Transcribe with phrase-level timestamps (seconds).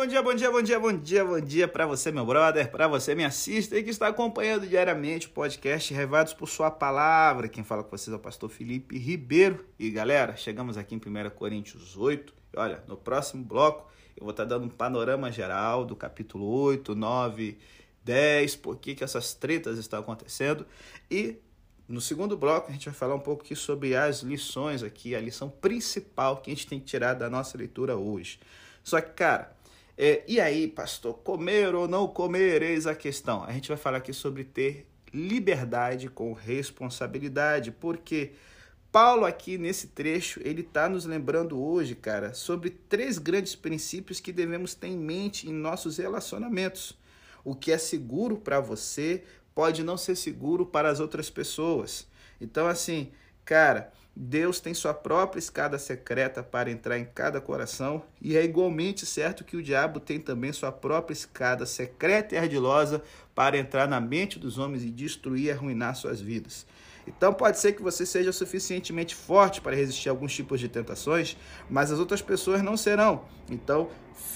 [0.00, 2.88] Bom dia, bom dia, bom dia, bom dia, bom dia para você, meu brother, para
[2.88, 7.50] você, minha assista e que está acompanhando diariamente o podcast Revados por Sua Palavra.
[7.50, 9.62] Quem fala com vocês é o pastor Felipe Ribeiro.
[9.78, 12.32] E galera, chegamos aqui em 1 Coríntios 8.
[12.54, 16.94] E olha, no próximo bloco eu vou estar dando um panorama geral do capítulo 8,
[16.94, 17.58] 9,
[18.02, 20.66] 10, por que, que essas tretas estão acontecendo.
[21.10, 21.36] E
[21.86, 25.20] no segundo bloco a gente vai falar um pouco aqui sobre as lições aqui, a
[25.20, 28.40] lição principal que a gente tem que tirar da nossa leitura hoje.
[28.82, 29.59] Só que, cara,
[30.02, 32.62] é, e aí, pastor, comer ou não comer?
[32.62, 33.44] Eis a questão.
[33.44, 38.32] A gente vai falar aqui sobre ter liberdade com responsabilidade, porque
[38.90, 44.32] Paulo aqui nesse trecho, ele está nos lembrando hoje, cara, sobre três grandes princípios que
[44.32, 46.98] devemos ter em mente em nossos relacionamentos.
[47.44, 49.22] O que é seguro para você
[49.54, 52.08] pode não ser seguro para as outras pessoas.
[52.40, 53.12] Então, assim,
[53.44, 53.92] cara,
[54.22, 59.42] Deus tem sua própria escada secreta para entrar em cada coração, e é igualmente certo
[59.42, 63.02] que o diabo tem também sua própria escada secreta e ardilosa
[63.34, 66.66] para entrar na mente dos homens e destruir e arruinar suas vidas.
[67.06, 71.34] Então pode ser que você seja suficientemente forte para resistir a alguns tipos de tentações,
[71.70, 73.24] mas as outras pessoas não serão.
[73.50, 73.88] Então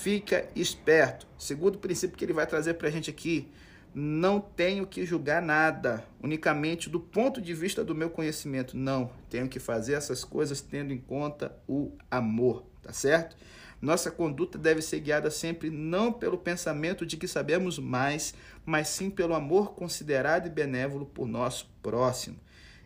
[0.03, 1.27] fica esperto.
[1.37, 3.53] Segundo princípio que ele vai trazer para a gente aqui,
[3.95, 8.77] não tenho que julgar nada, unicamente do ponto de vista do meu conhecimento.
[8.77, 13.37] Não, tenho que fazer essas coisas tendo em conta o amor, tá certo?
[13.81, 19.11] Nossa conduta deve ser guiada sempre não pelo pensamento de que sabemos mais, mas sim
[19.11, 22.37] pelo amor considerado e benévolo por nosso próximo.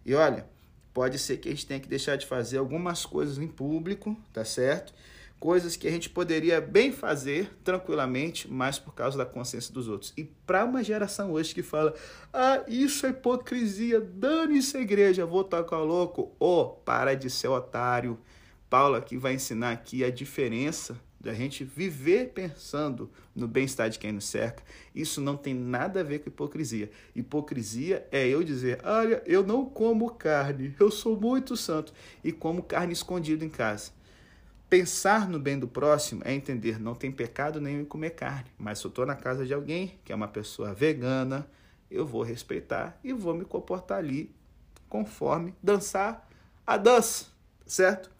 [0.05, 0.47] E olha,
[0.93, 4.45] pode ser que a gente tenha que deixar de fazer algumas coisas em público, tá
[4.45, 4.93] certo?
[5.39, 10.13] Coisas que a gente poderia bem fazer tranquilamente, mas por causa da consciência dos outros.
[10.17, 11.95] E para uma geração hoje que fala,
[12.33, 17.49] ah, isso é hipocrisia, dane-se a igreja, vou tocar louco, ô, oh, para de ser
[17.49, 18.19] otário.
[18.69, 24.13] Paulo aqui vai ensinar aqui a diferença da gente viver pensando no bem-estar de quem
[24.13, 24.63] nos cerca.
[24.95, 26.91] Isso não tem nada a ver com hipocrisia.
[27.15, 32.63] Hipocrisia é eu dizer, olha, eu não como carne, eu sou muito santo e como
[32.63, 33.98] carne escondido em casa.
[34.69, 38.79] Pensar no bem do próximo é entender, não tem pecado nenhum em comer carne, mas
[38.79, 41.49] se eu estou na casa de alguém que é uma pessoa vegana,
[41.91, 44.31] eu vou respeitar e vou me comportar ali
[44.87, 46.29] conforme dançar
[46.67, 47.29] a dança,
[47.65, 48.11] certo?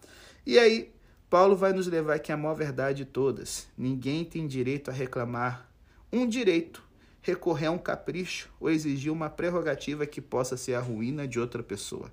[0.47, 0.91] E aí,
[1.29, 3.69] Paulo vai nos levar aqui a maior verdade de todas.
[3.77, 5.69] Ninguém tem direito a reclamar
[6.11, 6.83] um direito,
[7.21, 11.63] recorrer a um capricho ou exigir uma prerrogativa que possa ser a ruína de outra
[11.63, 12.11] pessoa.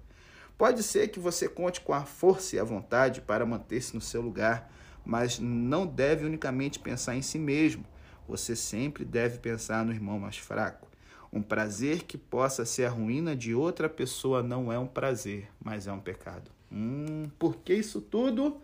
[0.58, 4.22] Pode ser que você conte com a força e a vontade para manter-se no seu
[4.22, 4.72] lugar,
[5.06, 7.86] mas não deve unicamente pensar em si mesmo.
[8.28, 10.88] Você sempre deve pensar no irmão mais fraco.
[11.32, 15.88] Um prazer que possa ser a ruína de outra pessoa não é um prazer, mas
[15.88, 16.50] é um pecado.
[16.72, 18.62] Hum, por que isso tudo?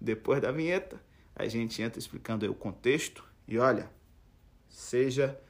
[0.00, 1.00] Depois da vinheta,
[1.34, 3.88] a gente entra explicando o contexto e olha,
[4.68, 5.40] seja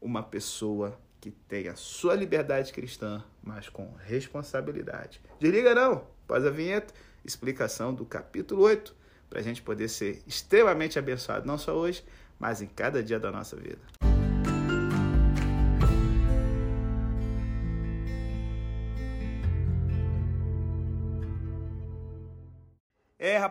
[0.00, 5.22] uma pessoa que tenha sua liberdade cristã, mas com responsabilidade.
[5.40, 6.92] Desliga não, após a vinheta,
[7.24, 8.94] explicação do capítulo 8,
[9.30, 12.04] para a gente poder ser extremamente abençoado, não só hoje,
[12.38, 14.03] mas em cada dia da nossa vida.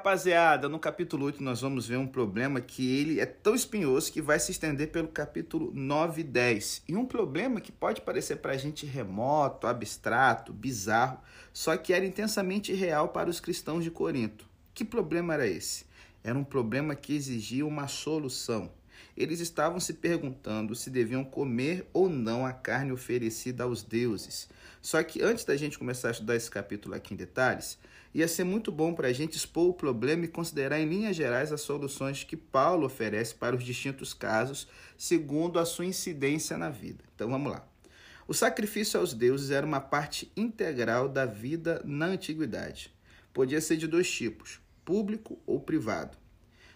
[0.03, 4.21] Rapaziada, no capítulo 8 nós vamos ver um problema que ele é tão espinhoso que
[4.21, 6.83] vai se estender pelo capítulo 9 e 10.
[6.89, 11.19] E um problema que pode parecer para a gente remoto, abstrato, bizarro,
[11.53, 14.45] só que era intensamente real para os cristãos de Corinto.
[14.73, 15.85] Que problema era esse?
[16.21, 18.69] Era um problema que exigia uma solução.
[19.15, 24.49] Eles estavam se perguntando se deviam comer ou não a carne oferecida aos deuses.
[24.81, 27.77] Só que antes da gente começar a estudar esse capítulo aqui em detalhes,
[28.13, 31.51] ia ser muito bom para a gente expor o problema e considerar em linhas gerais
[31.51, 37.03] as soluções que Paulo oferece para os distintos casos, segundo a sua incidência na vida.
[37.15, 37.65] Então vamos lá.
[38.27, 42.93] O sacrifício aos deuses era uma parte integral da vida na antiguidade.
[43.33, 46.22] Podia ser de dois tipos, público ou privado.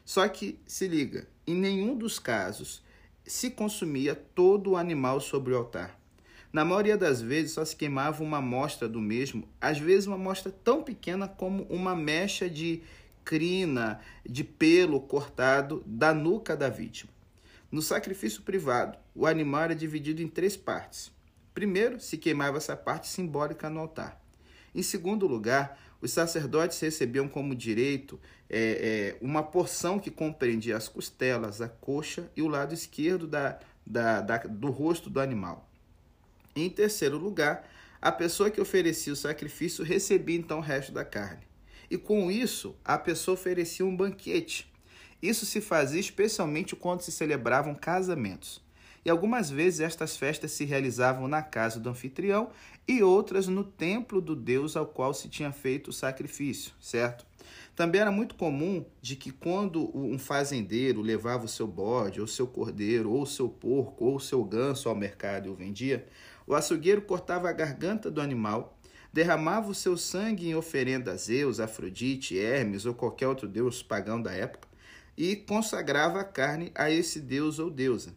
[0.08, 2.82] Só que, se liga, em nenhum dos casos
[3.26, 6.00] se consumia todo o animal sobre o altar.
[6.54, 10.50] Na maioria das vezes só se queimava uma amostra do mesmo, às vezes uma amostra
[10.50, 12.82] tão pequena como uma mecha de
[13.26, 17.12] crina, de pelo cortado da nuca da vítima.
[17.70, 21.12] No sacrifício privado, o animal era dividido em três partes.
[21.54, 24.22] Primeiro, se queimava essa parte simbólica no altar.
[24.74, 30.88] Em segundo lugar, os sacerdotes recebiam como direito é, é, uma porção que compreendia as
[30.88, 35.70] costelas, a coxa e o lado esquerdo da, da, da, do rosto do animal.
[36.56, 37.68] Em terceiro lugar,
[38.02, 41.48] a pessoa que oferecia o sacrifício recebia então o resto da carne.
[41.90, 44.72] E com isso, a pessoa oferecia um banquete.
[45.22, 48.62] Isso se fazia especialmente quando se celebravam casamentos.
[49.08, 52.50] E algumas vezes estas festas se realizavam na casa do anfitrião
[52.86, 57.26] e outras no templo do deus ao qual se tinha feito o sacrifício, certo?
[57.74, 62.46] Também era muito comum de que quando um fazendeiro levava o seu bode, ou seu
[62.46, 66.06] cordeiro, ou seu porco, ou seu ganso ao mercado e o vendia,
[66.46, 68.78] o açougueiro cortava a garganta do animal,
[69.14, 74.22] derramava o seu sangue em oferenda a Zeus, Afrodite, Hermes ou qualquer outro deus pagão
[74.22, 74.68] da época
[75.18, 78.14] e consagrava a carne a esse deus ou deusa.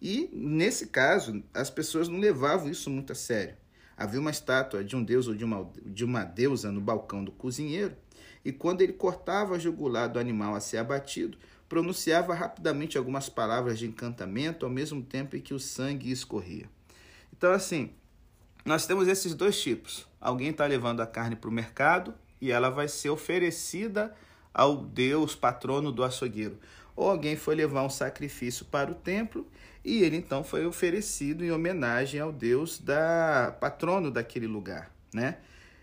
[0.00, 3.54] E, nesse caso, as pessoas não levavam isso muito a sério.
[3.96, 7.30] Havia uma estátua de um deus ou de uma, de uma deusa no balcão do
[7.30, 7.94] cozinheiro,
[8.42, 11.36] e quando ele cortava a jugular do animal a ser abatido,
[11.68, 16.64] pronunciava rapidamente algumas palavras de encantamento ao mesmo tempo em que o sangue escorria.
[17.32, 17.92] Então, assim,
[18.64, 20.06] nós temos esses dois tipos.
[20.20, 24.14] Alguém está levando a carne para o mercado e ela vai ser oferecida
[24.52, 26.58] ao Deus patrono do açougueiro.
[27.00, 29.48] Ou alguém foi levar um sacrifício para o templo
[29.82, 35.38] e ele então foi oferecido em homenagem ao Deus da patrono daquele lugar, né?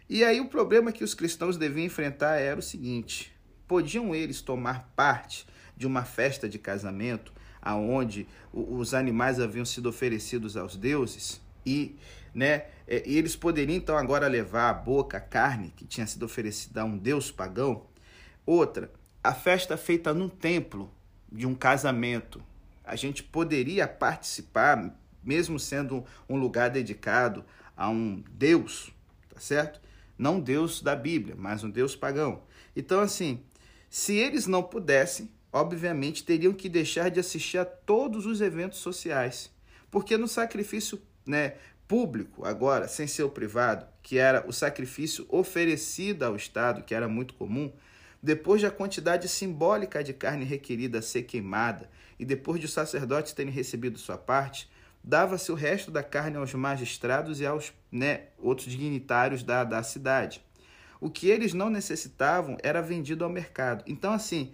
[0.08, 3.36] E aí o problema que os cristãos deviam enfrentar era o seguinte:
[3.68, 10.56] podiam eles tomar parte de uma festa de casamento aonde os animais haviam sido oferecidos
[10.56, 11.98] aos deuses e,
[12.32, 16.84] né, e eles poderiam então agora levar à boca a carne que tinha sido oferecida
[16.84, 17.88] a um deus pagão?
[18.46, 18.92] Outra,
[19.24, 20.96] a festa feita num templo
[21.32, 22.44] de um casamento,
[22.84, 27.44] a gente poderia participar, mesmo sendo um lugar dedicado
[27.76, 28.92] a um deus,
[29.34, 29.80] tá certo?
[30.18, 32.42] não Deus da Bíblia, mas um Deus pagão.
[32.76, 33.42] Então, assim,
[33.90, 39.52] se eles não pudessem, obviamente teriam que deixar de assistir a todos os eventos sociais,
[39.92, 41.56] porque no sacrifício né,
[41.88, 47.08] público, agora, sem ser o privado, que era o sacrifício oferecido ao Estado, que era
[47.08, 47.72] muito comum,
[48.28, 51.90] depois da quantidade simbólica de carne requerida ser queimada
[52.20, 54.70] e depois de os sacerdotes terem recebido sua parte,
[55.02, 60.44] dava-se o resto da carne aos magistrados e aos né, outros dignitários da, da cidade.
[61.00, 63.82] O que eles não necessitavam era vendido ao mercado.
[63.88, 64.52] Então, assim,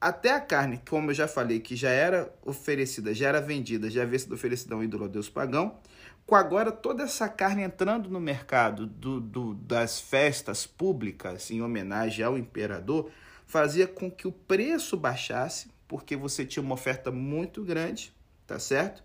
[0.00, 4.02] até a carne, como eu já falei, que já era oferecida, já era vendida, já
[4.02, 5.78] havia sido oferecida a um ídolo a Deus pagão,
[6.24, 12.24] com agora toda essa carne entrando no mercado do, do, das festas públicas em homenagem
[12.24, 13.10] ao imperador,
[13.46, 18.12] fazia com que o preço baixasse, porque você tinha uma oferta muito grande,
[18.46, 19.02] tá certo?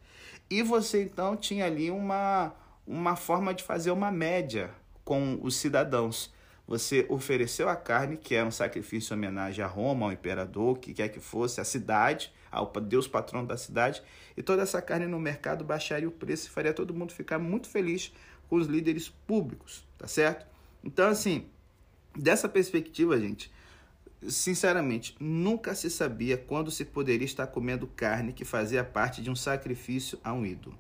[0.50, 2.54] E você então tinha ali uma,
[2.86, 4.70] uma forma de fazer uma média
[5.04, 6.32] com os cidadãos.
[6.68, 10.94] Você ofereceu a carne, que era um sacrifício em homenagem a Roma, ao imperador, que
[10.94, 14.02] quer que fosse, a cidade, ao Deus patrono da cidade,
[14.38, 17.68] e toda essa carne no mercado baixaria o preço e faria todo mundo ficar muito
[17.68, 18.14] feliz
[18.48, 20.46] com os líderes públicos, tá certo?
[20.84, 21.48] Então, assim,
[22.16, 23.52] dessa perspectiva, gente,
[24.30, 29.36] Sinceramente, nunca se sabia quando se poderia estar comendo carne que fazia parte de um
[29.36, 30.78] sacrifício a um ídolo.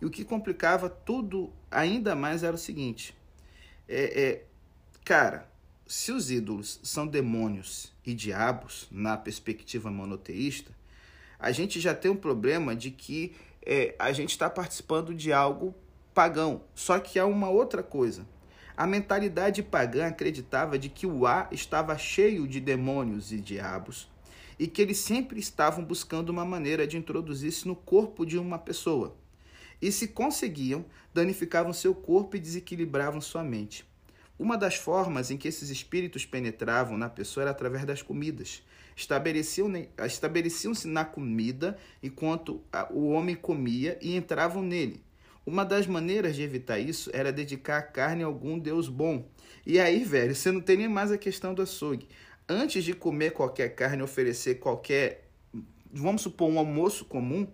[0.00, 3.14] E o que complicava tudo ainda mais era o seguinte:
[3.88, 4.44] é, é,
[5.10, 5.50] cara,
[5.88, 10.70] se os ídolos são demônios e diabos na perspectiva monoteísta,
[11.36, 15.74] a gente já tem um problema de que é, a gente está participando de algo
[16.14, 16.62] pagão.
[16.76, 18.24] Só que há uma outra coisa.
[18.76, 24.08] A mentalidade pagã acreditava de que o ar estava cheio de demônios e diabos
[24.60, 29.16] e que eles sempre estavam buscando uma maneira de introduzir-se no corpo de uma pessoa.
[29.82, 33.89] E se conseguiam, danificavam seu corpo e desequilibravam sua mente.
[34.40, 38.62] Uma das formas em que esses espíritos penetravam na pessoa era através das comidas.
[38.96, 45.04] Estabeleciam-se na comida enquanto o homem comia e entravam nele.
[45.44, 49.28] Uma das maneiras de evitar isso era dedicar a carne a algum deus bom.
[49.66, 52.08] E aí, velho, você não tem nem mais a questão do açougue.
[52.48, 55.28] Antes de comer qualquer carne, oferecer qualquer,
[55.92, 57.46] vamos supor, um almoço comum,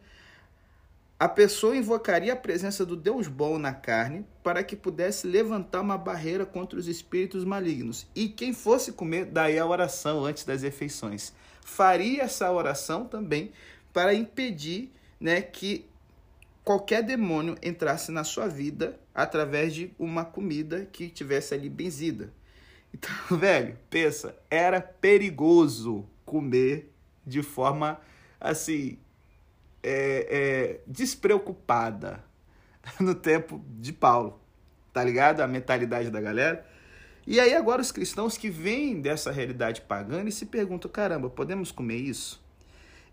[1.19, 5.97] a pessoa invocaria a presença do Deus bom na carne para que pudesse levantar uma
[5.97, 8.07] barreira contra os espíritos malignos.
[8.15, 11.33] E quem fosse comer, daí a oração antes das refeições.
[11.63, 13.53] Faria essa oração também
[13.95, 15.87] para impedir né, que
[16.63, 22.31] qualquer demônio entrasse na sua vida através de uma comida que tivesse ali benzida.
[22.93, 26.93] Então, velho, pensa, era perigoso comer
[27.27, 27.99] de forma
[28.39, 28.99] assim
[29.87, 32.25] é, é, despreocupada
[32.99, 34.41] no tempo de Paulo,
[34.93, 35.41] tá ligado?
[35.41, 36.67] A mentalidade da galera.
[37.25, 41.71] E aí agora os cristãos que vêm dessa realidade pagã e se perguntam, caramba, podemos
[41.71, 42.45] comer isso?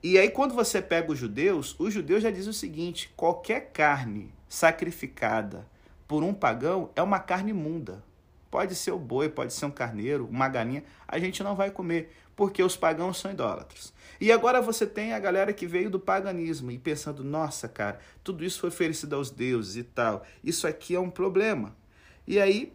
[0.02, 4.34] E aí, quando você pega os judeus, os judeus já dizem o seguinte: qualquer carne
[4.50, 5.66] sacrificada
[6.06, 8.04] por um pagão é uma carne imunda.
[8.54, 12.14] Pode ser o boi, pode ser um carneiro, uma galinha, a gente não vai comer,
[12.36, 13.92] porque os pagãos são idólatras.
[14.22, 18.46] E agora você tem a galera que veio do paganismo e pensando, nossa, cara, tudo
[18.46, 20.24] isso foi oferecido aos deuses e tal.
[20.44, 21.76] Isso aqui é um problema.
[22.28, 22.72] E aí,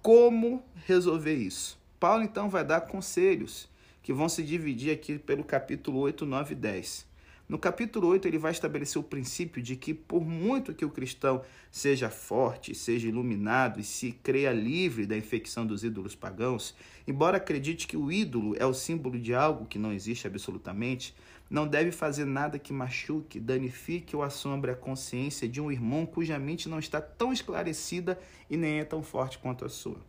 [0.00, 1.78] como resolver isso?
[2.00, 3.68] Paulo então vai dar conselhos
[4.02, 7.06] que vão se dividir aqui pelo capítulo 8, 9 e 10.
[7.48, 11.42] No capítulo 8, ele vai estabelecer o princípio de que, por muito que o cristão
[11.70, 16.74] seja forte, seja iluminado e se creia livre da infecção dos ídolos pagãos,
[17.06, 21.14] embora acredite que o ídolo é o símbolo de algo que não existe absolutamente,
[21.48, 26.40] não deve fazer nada que machuque, danifique ou assombre a consciência de um irmão cuja
[26.40, 28.18] mente não está tão esclarecida
[28.50, 30.00] e nem é tão forte quanto a sua.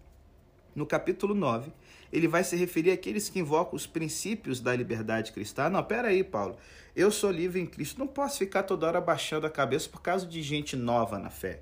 [0.75, 1.71] No capítulo 9,
[2.11, 5.69] ele vai se referir àqueles que invocam os princípios da liberdade cristã.
[5.69, 6.57] Não, peraí, Paulo.
[6.95, 7.99] Eu sou livre em Cristo.
[7.99, 11.61] Não posso ficar toda hora baixando a cabeça por causa de gente nova na fé.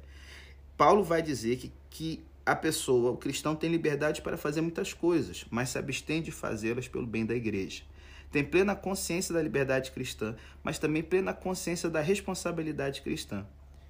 [0.78, 5.46] Paulo vai dizer que, que a pessoa, o cristão, tem liberdade para fazer muitas coisas,
[5.50, 7.84] mas se abstém de fazê-las pelo bem da igreja.
[8.32, 13.46] Tem plena consciência da liberdade cristã, mas também plena consciência da responsabilidade cristã.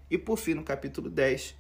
[0.10, 1.56] E por fim, no capítulo 10,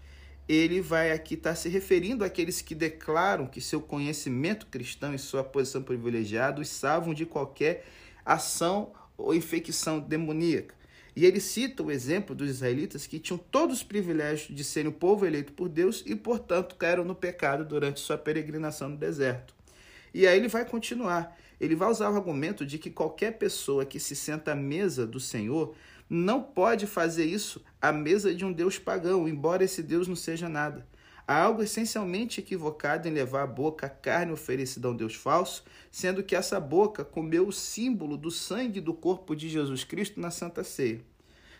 [0.47, 5.19] ele vai aqui estar tá se referindo àqueles que declaram que seu conhecimento cristão e
[5.19, 7.85] sua posição privilegiada os salvam de qualquer
[8.23, 10.75] ação ou infecção demoníaca.
[11.15, 14.93] E ele cita o exemplo dos israelitas que tinham todos os privilégios de serem o
[14.93, 19.55] povo eleito por Deus e, portanto, caíram no pecado durante sua peregrinação no deserto.
[20.13, 21.37] E aí ele vai continuar.
[21.59, 25.19] Ele vai usar o argumento de que qualquer pessoa que se senta à mesa do
[25.19, 25.73] Senhor
[26.09, 30.47] não pode fazer isso à mesa de um Deus pagão, embora esse Deus não seja
[30.47, 30.85] nada.
[31.27, 35.63] Há algo essencialmente equivocado em levar à boca a carne oferecida a um Deus falso,
[35.91, 40.29] sendo que essa boca comeu o símbolo do sangue do corpo de Jesus Cristo na
[40.29, 41.01] Santa Ceia.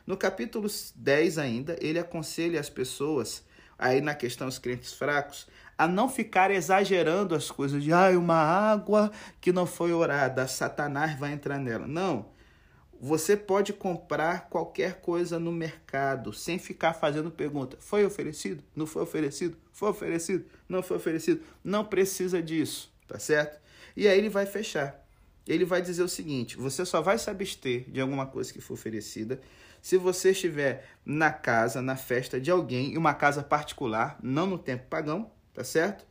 [0.05, 3.43] No capítulo 10 ainda, ele aconselha as pessoas,
[3.77, 8.35] aí na questão dos crentes fracos, a não ficar exagerando as coisas de ah, uma
[8.35, 9.11] água
[9.41, 11.87] que não foi orada, Satanás vai entrar nela.
[11.87, 12.34] Não.
[13.05, 18.63] Você pode comprar qualquer coisa no mercado sem ficar fazendo pergunta: foi oferecido?
[18.75, 19.55] Não foi oferecido?
[19.71, 20.45] Foi oferecido?
[20.67, 21.43] Não foi oferecido?
[21.63, 23.61] Não precisa disso, tá certo?
[23.95, 25.07] E aí ele vai fechar.
[25.45, 28.73] Ele vai dizer o seguinte: você só vai se abster de alguma coisa que for
[28.73, 29.39] oferecida
[29.83, 34.57] se você estiver na casa, na festa de alguém, em uma casa particular, não no
[34.57, 36.03] tempo pagão, tá certo?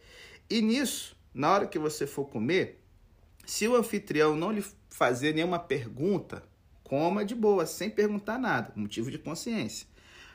[0.49, 2.81] E nisso, na hora que você for comer,
[3.45, 6.53] se o anfitrião não lhe fazer nenhuma pergunta,
[6.85, 9.87] Coma de boa, sem perguntar nada, motivo de consciência.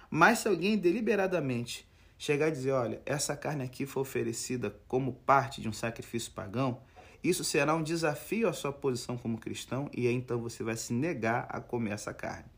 [0.10, 1.88] Mas se alguém deliberadamente
[2.18, 6.82] chegar a dizer, olha, essa carne aqui foi oferecida como parte de um sacrifício pagão,
[7.24, 10.92] isso será um desafio à sua posição como cristão e aí então você vai se
[10.92, 12.50] negar a comer essa carne.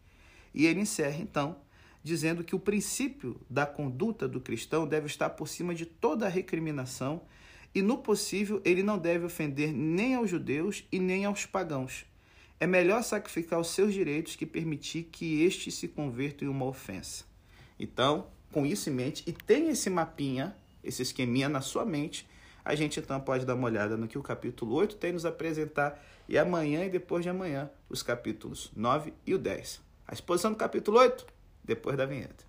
[0.54, 1.58] E ele encerra então
[2.04, 7.22] dizendo que o princípio da conduta do cristão deve estar por cima de toda recriminação
[7.74, 12.06] e, no possível, ele não deve ofender nem aos judeus e nem aos pagãos.
[12.62, 17.24] É melhor sacrificar os seus direitos que permitir que este se converta em uma ofensa.
[17.80, 22.30] Então, com isso em mente, e tem esse mapinha, esse esqueminha na sua mente,
[22.64, 26.00] a gente então pode dar uma olhada no que o capítulo 8 tem nos apresentar
[26.30, 29.82] e amanhã e depois de amanhã os capítulos 9 e o 10.
[30.08, 31.26] A exposição do capítulo 8,
[31.64, 32.46] depois da vinheta.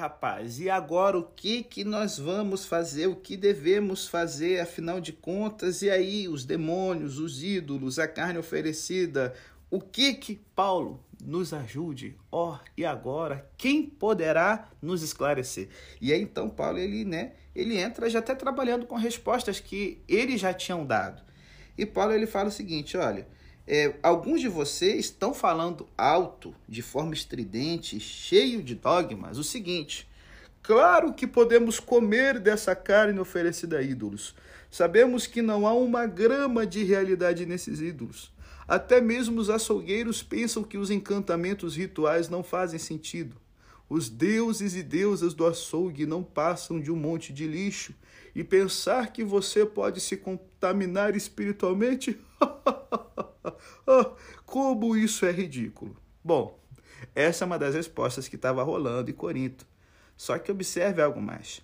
[0.00, 3.06] Rapaz, e agora o que que nós vamos fazer?
[3.06, 5.82] O que devemos fazer, afinal de contas?
[5.82, 9.34] E aí, os demônios, os ídolos, a carne oferecida,
[9.70, 12.16] o que que Paulo nos ajude?
[12.32, 15.68] Ó, oh, e agora quem poderá nos esclarecer?
[16.00, 20.40] E aí então Paulo ele, né, ele entra já até trabalhando com respostas que eles
[20.40, 21.22] já tinham dado.
[21.76, 23.28] E Paulo ele fala o seguinte, olha,
[23.72, 30.08] é, alguns de vocês estão falando alto, de forma estridente, cheio de dogmas, o seguinte:
[30.60, 34.34] claro que podemos comer dessa carne oferecida a ídolos.
[34.68, 38.32] Sabemos que não há uma grama de realidade nesses ídolos.
[38.66, 43.36] Até mesmo os açougueiros pensam que os encantamentos rituais não fazem sentido.
[43.88, 47.94] Os deuses e deusas do açougue não passam de um monte de lixo.
[48.34, 52.18] E pensar que você pode se contaminar espiritualmente?
[53.86, 54.12] Ah,
[54.46, 55.96] como isso é ridículo.
[56.22, 56.58] Bom,
[57.14, 59.66] essa é uma das respostas que estava rolando em Corinto.
[60.16, 61.60] Só que observe algo mais.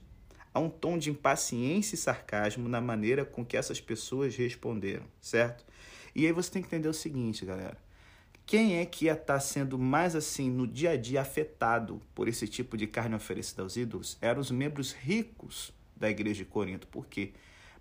[0.52, 5.64] Há um tom de impaciência e sarcasmo na maneira com que essas pessoas responderam, certo?
[6.14, 7.76] E aí você tem que entender o seguinte, galera.
[8.46, 12.28] Quem é que ia estar tá sendo mais assim no dia a dia afetado por
[12.28, 14.16] esse tipo de carne oferecida aos ídolos?
[14.20, 16.86] Eram os membros ricos da igreja de Corinto.
[16.86, 17.32] Por quê?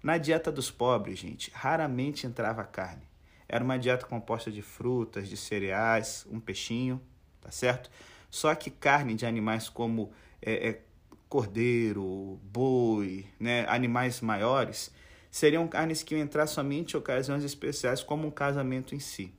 [0.01, 3.03] Na dieta dos pobres, gente, raramente entrava carne
[3.47, 7.01] era uma dieta composta de frutas, de cereais, um peixinho,
[7.41, 7.89] tá certo?
[8.29, 10.81] Só que carne de animais como é, é,
[11.29, 14.91] cordeiro, boi, né, animais maiores,
[15.29, 19.33] seriam carnes que iam entrar somente em ocasiões especiais, como um casamento em si.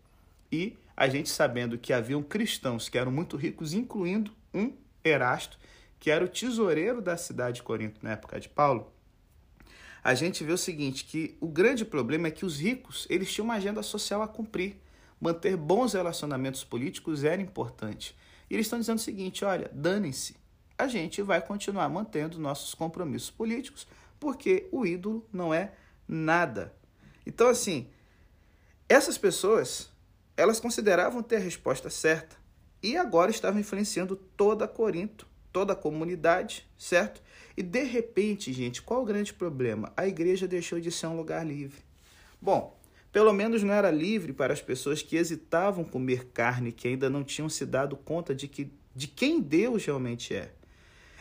[0.50, 4.72] E a gente sabendo que haviam cristãos que eram muito ricos, incluindo um
[5.04, 5.58] Erasto,
[5.98, 8.92] que era o tesoureiro da cidade de Corinto na época de Paulo,
[10.06, 13.46] a gente vê o seguinte, que o grande problema é que os ricos, eles tinham
[13.46, 14.80] uma agenda social a cumprir.
[15.20, 18.16] Manter bons relacionamentos políticos era importante.
[18.48, 20.36] E eles estão dizendo o seguinte, olha, danem-se.
[20.78, 23.84] A gente vai continuar mantendo nossos compromissos políticos,
[24.20, 25.72] porque o ídolo não é
[26.06, 26.72] nada.
[27.26, 27.88] Então, assim,
[28.88, 29.90] essas pessoas,
[30.36, 32.36] elas consideravam ter a resposta certa
[32.80, 35.26] e agora estavam influenciando toda Corinto,
[35.56, 37.22] toda a comunidade, certo?
[37.56, 39.90] E de repente, gente, qual o grande problema?
[39.96, 41.78] A igreja deixou de ser um lugar livre.
[42.38, 42.78] Bom,
[43.10, 47.24] pelo menos não era livre para as pessoas que hesitavam comer carne, que ainda não
[47.24, 50.52] tinham se dado conta de, que, de quem Deus realmente é.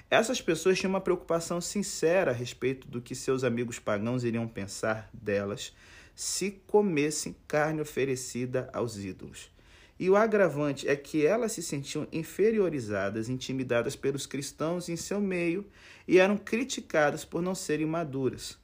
[0.10, 5.10] Essas pessoas tinham uma preocupação sincera a respeito do que seus amigos pagãos iriam pensar
[5.13, 5.72] delas
[6.13, 9.54] se comessem carne oferecida aos ídolos.
[9.98, 15.66] E o agravante é que elas se sentiam inferiorizadas, intimidadas pelos cristãos em seu meio
[16.08, 18.58] e eram criticadas por não serem maduras.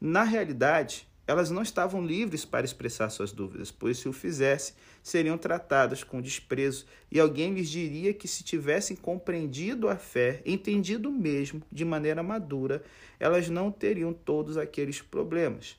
[0.00, 5.38] Na realidade, elas não estavam livres para expressar suas dúvidas, pois se o fizesse, seriam
[5.38, 11.62] tratadas com desprezo e alguém lhes diria que se tivessem compreendido a fé, entendido mesmo
[11.70, 12.82] de maneira madura,
[13.20, 15.76] elas não teriam todos aqueles problemas.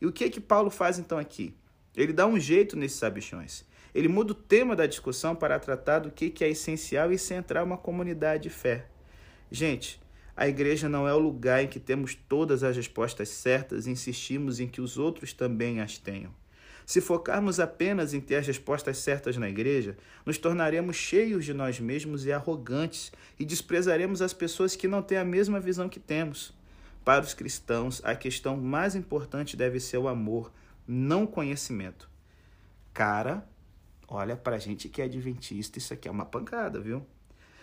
[0.00, 1.54] E o que é que Paulo faz então aqui?
[1.94, 3.64] Ele dá um jeito nesses sabichões.
[3.94, 7.76] Ele muda o tema da discussão para tratar do que é essencial e centrar uma
[7.76, 8.86] comunidade de fé.
[9.50, 10.00] Gente,
[10.36, 14.60] a igreja não é o lugar em que temos todas as respostas certas e insistimos
[14.60, 16.32] em que os outros também as tenham.
[16.86, 21.78] Se focarmos apenas em ter as respostas certas na igreja, nos tornaremos cheios de nós
[21.80, 26.54] mesmos e arrogantes e desprezaremos as pessoas que não têm a mesma visão que temos.
[27.04, 30.52] Para os cristãos, a questão mais importante deve ser o amor,
[30.86, 32.08] não o conhecimento.
[32.94, 33.46] Cara,
[34.08, 37.06] Olha, para a gente que é adventista, isso aqui é uma pancada, viu?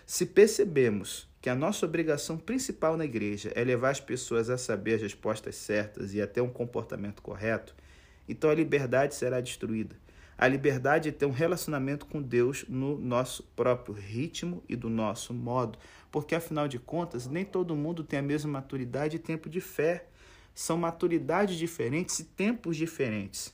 [0.06, 4.94] Se percebemos que a nossa obrigação principal na igreja é levar as pessoas a saber
[4.94, 7.76] as respostas certas e a ter um comportamento correto,
[8.30, 9.96] então a liberdade será destruída.
[10.38, 15.34] A liberdade é ter um relacionamento com Deus no nosso próprio ritmo e do nosso
[15.34, 15.80] modo,
[16.12, 20.06] porque afinal de contas, nem todo mundo tem a mesma maturidade e tempo de fé.
[20.54, 23.54] São maturidades diferentes e tempos diferentes.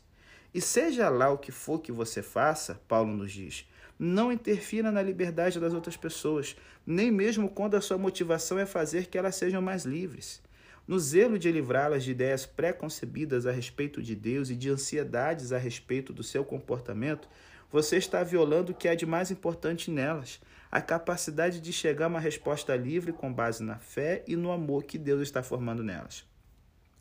[0.54, 3.66] E seja lá o que for que você faça, Paulo nos diz,
[3.98, 9.06] não interfira na liberdade das outras pessoas, nem mesmo quando a sua motivação é fazer
[9.08, 10.42] que elas sejam mais livres.
[10.88, 15.58] No zelo de livrá-las de ideias pré-concebidas a respeito de Deus e de ansiedades a
[15.58, 17.30] respeito do seu comportamento,
[17.72, 22.10] você está violando o que é de mais importante nelas, a capacidade de chegar a
[22.10, 26.26] uma resposta livre com base na fé e no amor que Deus está formando nelas.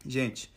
[0.07, 0.53] Gente,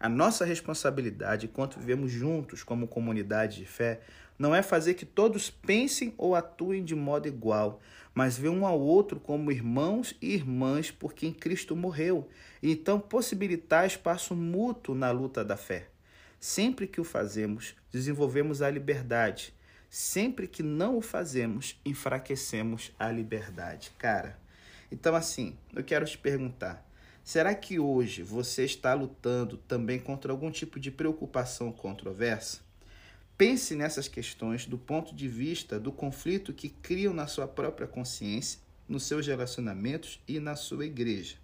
[0.00, 4.00] a nossa responsabilidade, enquanto vivemos juntos como comunidade de fé,
[4.38, 7.80] não é fazer que todos pensem ou atuem de modo igual,
[8.14, 12.28] mas ver um ao outro como irmãos e irmãs por quem Cristo morreu,
[12.62, 15.88] e então possibilitar espaço mútuo na luta da fé.
[16.38, 19.52] Sempre que o fazemos, desenvolvemos a liberdade.
[19.90, 23.90] Sempre que não o fazemos, enfraquecemos a liberdade.
[23.98, 24.38] Cara,
[24.92, 26.87] então assim, eu quero te perguntar:
[27.28, 32.60] Será que hoje você está lutando também contra algum tipo de preocupação controversa?
[33.36, 38.58] Pense nessas questões do ponto de vista do conflito que criam na sua própria consciência,
[38.88, 41.36] nos seus relacionamentos e na sua igreja.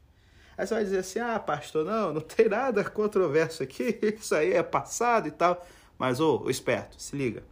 [0.57, 4.55] Aí você vai dizer assim: ah, pastor, não, não tem nada controverso aqui, isso aí
[4.55, 5.69] é passado e tal.
[5.99, 7.45] Mas, ô, ô esperto, se liga.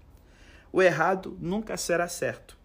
[0.73, 2.57] O errado nunca será certo,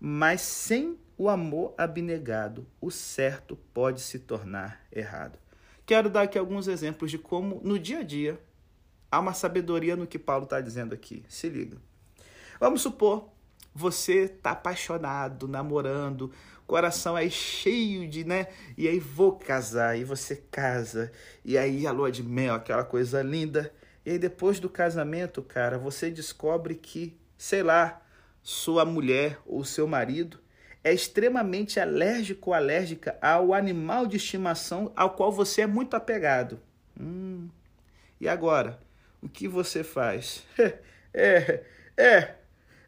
[0.00, 5.38] mas sem o amor abnegado, o certo pode se tornar errado.
[5.86, 8.40] Quero dar aqui alguns exemplos de como, no dia a dia,
[9.10, 11.24] há uma sabedoria no que Paulo está dizendo aqui.
[11.28, 11.76] Se liga.
[12.58, 13.28] Vamos supor,
[13.74, 16.32] você está apaixonado, namorando,
[16.66, 18.48] coração aí cheio de, né?
[18.76, 21.12] E aí vou casar, e você casa,
[21.44, 23.72] e aí a lua de mel, aquela coisa linda.
[24.04, 28.00] E aí depois do casamento, cara, você descobre que, sei lá,
[28.42, 30.43] sua mulher ou seu marido
[30.84, 36.60] é extremamente alérgico ou alérgica ao animal de estimação ao qual você é muito apegado.
[37.00, 37.48] Hum.
[38.20, 38.78] E agora?
[39.22, 40.44] O que você faz?
[41.16, 41.62] É,
[41.96, 42.34] é,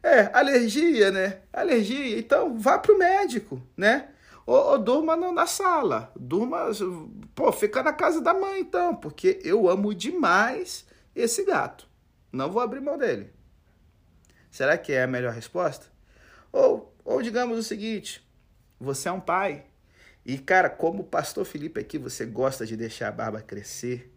[0.03, 1.39] é, alergia, né?
[1.53, 2.19] Alergia.
[2.19, 4.09] Então vá para o médico, né?
[4.45, 6.11] Ou, ou durma no, na sala.
[6.13, 6.69] Durma,
[7.33, 11.87] pô, fica na casa da mãe então, porque eu amo demais esse gato.
[12.33, 13.31] não vou abrir mão dele.
[14.51, 15.85] Será que é a melhor resposta?
[16.51, 18.21] Ou, ou digamos o seguinte:
[18.77, 19.63] você é um pai.
[20.25, 24.13] E, cara, como o pastor Felipe aqui, você gosta de deixar a barba crescer.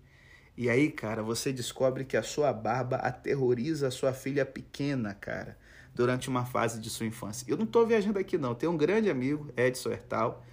[0.57, 5.57] E aí, cara, você descobre que a sua barba aterroriza a sua filha pequena, cara,
[5.95, 7.47] durante uma fase de sua infância.
[7.49, 8.57] Eu não tô viajando aqui, não.
[8.57, 10.45] Tem um grande amigo, Edson Hertal,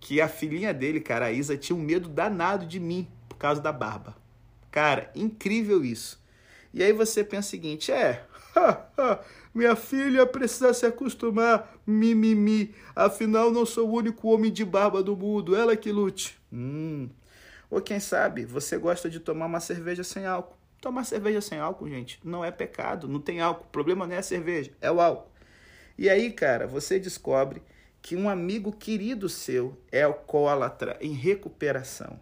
[0.00, 3.62] que a filhinha dele, cara, a Isa, tinha um medo danado de mim por causa
[3.62, 4.16] da barba.
[4.72, 6.20] Cara, incrível isso.
[6.72, 8.26] E aí você pensa o seguinte: é,
[9.54, 12.34] minha filha precisa se acostumar, mimimi.
[12.34, 12.74] Mi, mi.
[12.94, 16.36] Afinal, não sou o único homem de barba do mundo, ela que lute.
[16.52, 17.08] Hum.
[17.70, 20.56] Ou quem sabe, você gosta de tomar uma cerveja sem álcool.
[20.80, 23.64] Tomar cerveja sem álcool, gente, não é pecado, não tem álcool.
[23.64, 25.30] O problema não é a cerveja, é o álcool.
[25.96, 27.62] E aí, cara, você descobre
[28.02, 32.18] que um amigo querido seu é alcoólatra em recuperação.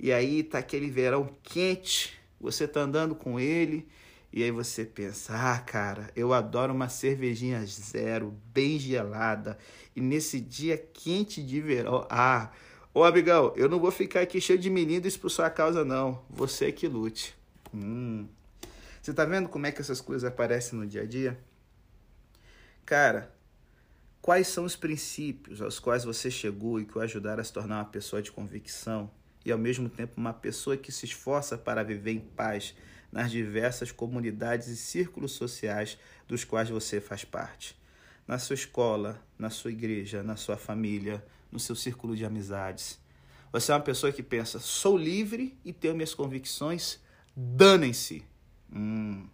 [0.00, 3.86] E aí tá aquele verão quente, você tá andando com ele
[4.32, 9.58] e aí você pensa: "Ah, cara, eu adoro uma cervejinha zero, bem gelada".
[9.94, 12.50] E nesse dia quente de verão, ah,
[12.94, 16.24] ô amigão, eu não vou ficar aqui cheio de meninos por sua causa não.
[16.30, 17.34] Você que lute.
[17.74, 18.26] Hum.
[19.00, 21.38] Você tá vendo como é que essas coisas aparecem no dia a dia?
[22.86, 23.34] Cara,
[24.20, 27.78] quais são os princípios aos quais você chegou e que o ajudaram a se tornar
[27.78, 29.10] uma pessoa de convicção?
[29.44, 32.74] e ao mesmo tempo uma pessoa que se esforça para viver em paz
[33.12, 37.76] nas diversas comunidades e círculos sociais dos quais você faz parte.
[38.26, 42.98] Na sua escola, na sua igreja, na sua família, no seu círculo de amizades.
[43.52, 46.98] Você é uma pessoa que pensa: sou livre e tenho minhas convicções,
[47.36, 48.24] danem-se.
[48.74, 49.26] Hum.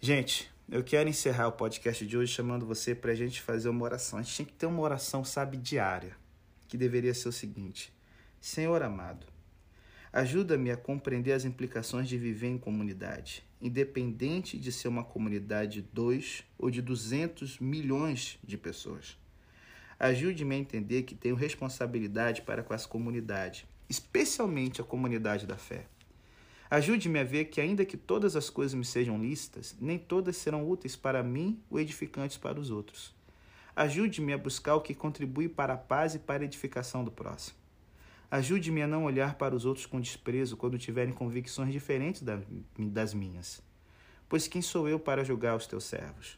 [0.00, 3.84] Gente, eu quero encerrar o podcast de hoje chamando você para a gente fazer uma
[3.84, 4.18] oração.
[4.18, 6.16] A gente tem que ter uma oração, sabe, diária,
[6.68, 7.92] que deveria ser o seguinte:
[8.40, 9.26] Senhor amado,
[10.16, 15.88] ajuda-me a compreender as implicações de viver em comunidade, independente de ser uma comunidade de
[15.92, 19.18] 2 ou de 200 milhões de pessoas.
[19.98, 25.86] Ajude-me a entender que tenho responsabilidade para com essa comunidade, especialmente a comunidade da fé.
[26.70, 30.70] Ajude-me a ver que, ainda que todas as coisas me sejam lícitas, nem todas serão
[30.70, 33.12] úteis para mim ou edificantes para os outros.
[33.74, 37.63] Ajude-me a buscar o que contribui para a paz e para a edificação do próximo.
[38.34, 42.20] Ajude-me a não olhar para os outros com desprezo quando tiverem convicções diferentes
[42.76, 43.62] das minhas.
[44.28, 46.36] Pois quem sou eu para julgar os teus servos?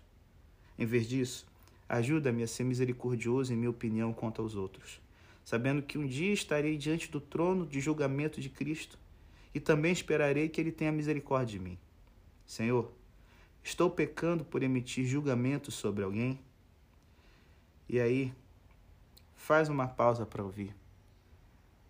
[0.79, 1.47] Em vez disso,
[1.89, 5.01] ajuda-me a ser misericordioso em minha opinião quanto aos outros,
[5.43, 8.99] sabendo que um dia estarei diante do trono de julgamento de Cristo
[9.55, 11.79] e também esperarei que Ele tenha misericórdia de mim.
[12.45, 12.93] Senhor,
[13.65, 16.39] estou pecando por emitir julgamento sobre alguém?
[17.89, 18.35] E aí,
[19.35, 20.77] faz uma pausa para ouvir.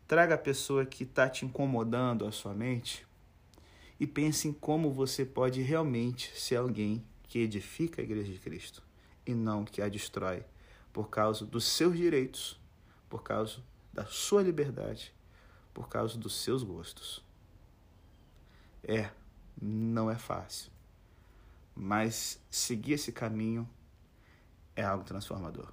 [0.07, 3.07] Traga a pessoa que está te incomodando a sua mente
[3.99, 8.83] e pense em como você pode realmente ser alguém que edifica a Igreja de Cristo
[9.27, 10.45] e não que a destrói
[10.92, 12.61] por causa dos seus direitos,
[13.09, 13.59] por causa
[13.92, 15.12] da sua liberdade,
[15.75, 17.25] por causa dos seus gostos.
[18.85, 19.11] É,
[19.61, 20.71] não é fácil,
[21.75, 23.69] mas seguir esse caminho
[24.77, 25.73] é algo transformador.